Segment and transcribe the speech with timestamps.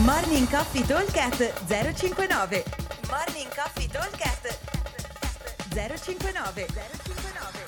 [0.00, 2.64] Morning Coffee Talkcast 059
[3.10, 4.58] Morning Coffee Talkcast
[5.68, 7.64] 059 059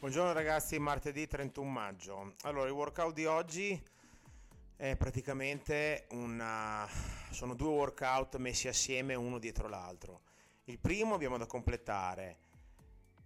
[0.00, 2.34] Buongiorno ragazzi, martedì 31 maggio.
[2.42, 3.80] Allora, il workout di oggi
[4.74, 6.84] è praticamente una...
[7.30, 10.22] sono due workout messi assieme uno dietro l'altro.
[10.64, 12.38] Il primo abbiamo da completare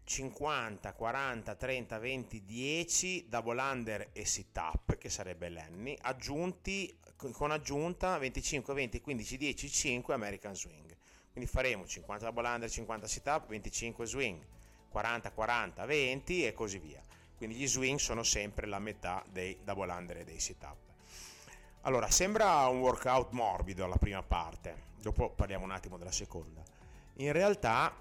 [0.09, 6.99] 50, 40, 30, 20, 10 double under e sit up che sarebbe l'Annie aggiunti
[7.33, 10.97] con aggiunta 25, 20, 15, 10, 5 American Swing.
[11.31, 14.43] Quindi faremo 50 double under, 50 sit up, 25 swing
[14.89, 17.03] 40, 40, 20 e così via.
[17.37, 20.77] Quindi gli swing sono sempre la metà dei double under e dei sit up
[21.83, 26.61] allora sembra un workout morbido la prima parte dopo parliamo un attimo della seconda.
[27.19, 27.95] In realtà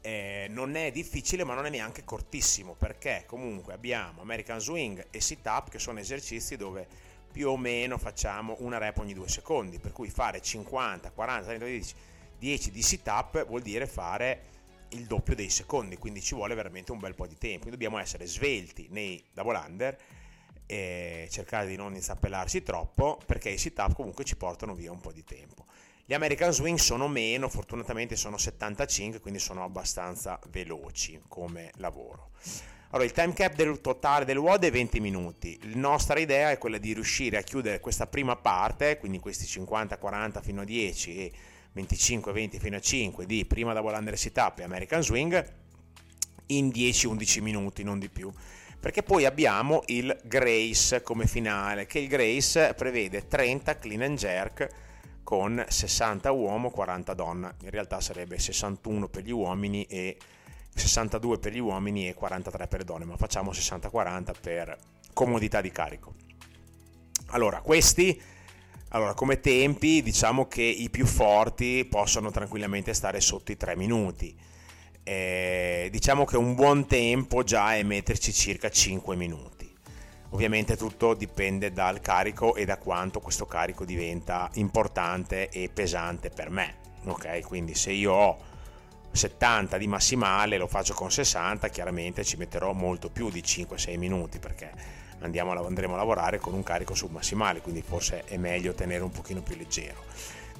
[0.00, 5.20] eh, non è difficile ma non è neanche cortissimo perché comunque abbiamo American Swing e
[5.20, 6.86] Sit Up che sono esercizi dove
[7.30, 11.64] più o meno facciamo una rep ogni due secondi per cui fare 50, 40, 30,
[11.64, 11.94] 10,
[12.38, 14.42] 10 di Sit Up vuol dire fare
[14.90, 17.66] il doppio dei secondi quindi ci vuole veramente un bel po' di tempo.
[17.66, 19.98] Quindi dobbiamo essere svelti nei double under
[21.28, 25.10] cercare di non inzappellarsi troppo perché i sit up comunque ci portano via un po'
[25.10, 25.64] di tempo
[26.10, 32.30] gli American Swing sono meno, fortunatamente sono 75, quindi sono abbastanza veloci come lavoro.
[32.88, 35.56] Allora, il time cap del totale del WOD è 20 minuti.
[35.72, 40.42] La nostra idea è quella di riuscire a chiudere questa prima parte, quindi questi 50-40
[40.42, 41.32] fino a 10 e
[41.76, 45.52] 25-20 fino a 5 di prima double under sit up e American Swing
[46.46, 48.32] in 10-11 minuti, non di più.
[48.80, 54.88] Perché poi abbiamo il Grace come finale, che il Grace prevede 30 clean and jerk
[55.22, 57.54] con 60 uomo, 40 donna.
[57.62, 60.16] In realtà sarebbe 61 per gli uomini e
[60.74, 64.76] 62 per gli uomini e 43 per le donne, ma facciamo 60-40 per
[65.12, 66.14] comodità di carico.
[67.28, 68.20] Allora, questi
[68.92, 74.36] allora, come tempi, diciamo che i più forti possono tranquillamente stare sotto i 3 minuti.
[75.04, 79.59] Eh, diciamo che un buon tempo già è metterci circa 5 minuti.
[80.30, 86.50] Ovviamente tutto dipende dal carico e da quanto questo carico diventa importante e pesante per
[86.50, 86.76] me.
[87.06, 88.38] Ok, quindi se io ho
[89.10, 94.38] 70 di massimale, lo faccio con 60, chiaramente ci metterò molto più di 5-6 minuti
[94.38, 94.70] perché
[95.20, 99.42] andiamo andremo a lavorare con un carico submassimale, quindi forse è meglio tenere un pochino
[99.42, 100.04] più leggero.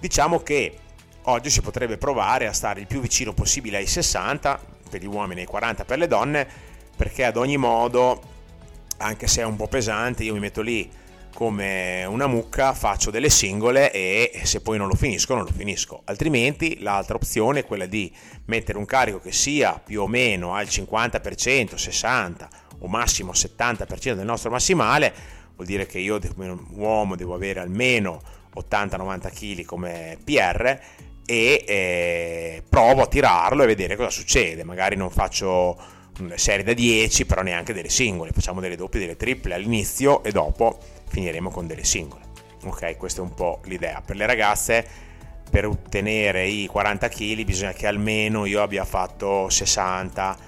[0.01, 0.79] Diciamo che
[1.25, 4.61] oggi si potrebbe provare a stare il più vicino possibile ai 60
[4.91, 6.49] per gli uomini e ai 40 per le donne,
[6.97, 8.39] perché ad ogni modo
[9.01, 10.89] anche se è un po' pesante, io mi metto lì
[11.35, 16.03] come una mucca, faccio delle singole e se poi non lo finisco, non lo finisco.
[16.05, 18.13] Altrimenti l'altra opzione è quella di
[18.47, 22.49] mettere un carico che sia più o meno al 50%, 60%
[22.81, 25.13] o massimo 70% del nostro massimale,
[25.55, 28.21] vuol dire che io come uomo devo avere almeno
[28.55, 30.79] 80-90 kg come PR
[31.25, 34.65] e eh, provo a tirarlo e vedere cosa succede.
[34.65, 35.99] Magari non faccio
[36.35, 40.79] serie da 10, però neanche delle singole, facciamo delle doppie, delle triple all'inizio e dopo
[41.09, 42.29] finiremo con delle singole.
[42.65, 44.03] Ok, questa è un po' l'idea.
[44.05, 44.87] Per le ragazze,
[45.51, 50.39] per ottenere i 40 kg bisogna che almeno io abbia fatto 60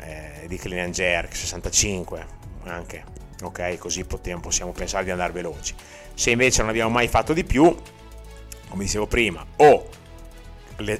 [0.00, 2.26] eh, di clean and jerk, 65
[2.64, 3.04] anche.
[3.42, 5.74] Ok, così possiamo pensare di andare veloci.
[6.14, 7.74] Se invece non abbiamo mai fatto di più,
[8.68, 9.88] come dicevo prima, o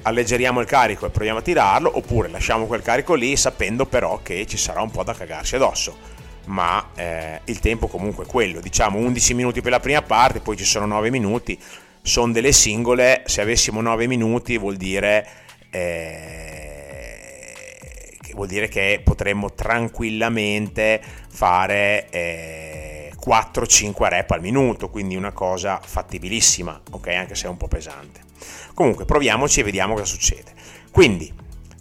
[0.03, 4.45] alleggeriamo il carico e proviamo a tirarlo oppure lasciamo quel carico lì sapendo però che
[4.45, 6.13] ci sarà un po' da cagarsi addosso.
[6.45, 8.59] Ma eh, il tempo comunque è quello.
[8.59, 11.59] Diciamo 11 minuti per la prima parte poi ci sono 9 minuti.
[12.01, 15.27] Sono delle singole se avessimo 9 minuti vuol dire
[15.71, 16.15] eh,
[18.33, 26.79] vuol dire che potremmo tranquillamente fare eh, 4-5 rep al minuto quindi una cosa fattibilissima
[26.91, 27.07] ok?
[27.07, 28.24] Anche se è un po' pesante
[28.73, 30.51] Comunque proviamoci e vediamo cosa succede.
[30.91, 31.31] Quindi,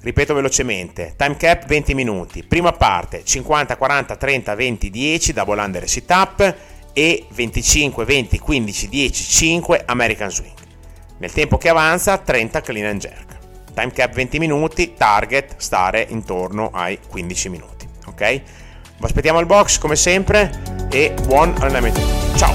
[0.01, 5.89] ripeto velocemente, time cap 20 minuti, prima parte 50, 40, 30, 20, 10, double under
[5.89, 6.57] sit up
[6.93, 10.55] e 25, 20, 15, 10, 5 American Swing.
[11.19, 13.39] Nel tempo che avanza 30 clean and jerk.
[13.75, 17.89] Time cap 20 minuti, target stare intorno ai 15 minuti.
[18.07, 18.43] Ok?
[18.99, 22.01] Vi aspettiamo al box come sempre e buon allenamento.
[22.37, 22.55] Ciao!